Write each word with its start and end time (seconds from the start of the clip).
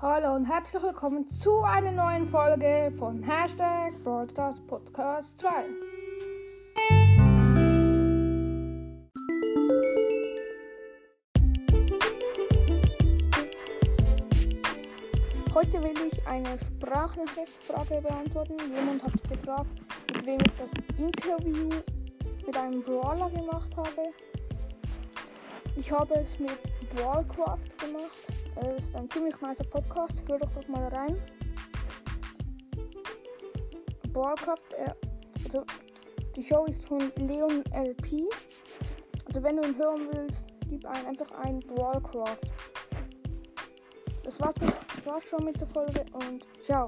Hallo 0.00 0.36
und 0.36 0.44
herzlich 0.44 0.80
willkommen 0.80 1.26
zu 1.26 1.60
einer 1.64 1.90
neuen 1.90 2.24
Folge 2.28 2.92
von 2.96 3.20
Hashtag 3.20 4.00
Broadcast 4.04 4.64
Podcast 4.68 5.36
2. 5.40 5.48
Heute 15.52 15.82
will 15.82 15.94
ich 16.12 16.26
eine 16.28 16.56
Sprachnachrichtfrage 16.60 18.00
beantworten. 18.00 18.54
Jemand 18.72 19.02
hat 19.02 19.14
gefragt, 19.28 19.80
mit 20.12 20.26
wem 20.26 20.38
ich 20.38 20.52
das 20.58 20.70
Interview 20.96 21.70
mit 22.46 22.56
einem 22.56 22.84
Brawler 22.84 23.30
gemacht 23.30 23.76
habe. 23.76 24.12
Ich 25.78 25.92
habe 25.92 26.12
es 26.14 26.40
mit 26.40 26.58
Warcraft 26.96 27.78
gemacht. 27.78 28.26
Es 28.56 28.86
ist 28.86 28.96
ein 28.96 29.08
ziemlich 29.10 29.40
nicer 29.40 29.62
Podcast. 29.62 30.24
Hör 30.28 30.40
doch, 30.40 30.50
mal 30.66 30.88
rein. 30.88 31.16
Warcraft, 34.12 34.72
äh, 34.76 34.90
also 35.44 35.64
die 36.34 36.42
Show 36.42 36.64
ist 36.64 36.84
von 36.84 37.12
Leon 37.18 37.62
LP. 37.72 38.28
Also 39.26 39.40
wenn 39.40 39.58
du 39.58 39.68
ihn 39.68 39.78
hören 39.78 40.08
willst, 40.12 40.48
gib 40.68 40.84
ein, 40.84 41.06
einfach 41.06 41.30
ein 41.44 41.62
Warcraft. 41.76 42.40
Das 44.24 44.40
war's, 44.40 44.60
mit, 44.60 44.72
das 44.96 45.06
war's 45.06 45.24
schon 45.24 45.44
mit 45.44 45.60
der 45.60 45.68
Folge 45.68 46.04
und 46.12 46.44
ciao. 46.64 46.86